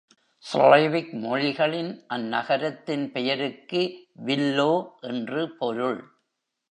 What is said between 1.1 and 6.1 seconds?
மொழிகளின் அந்நகரத்தின் பெயருக்கு “willow” என்று பொருள்.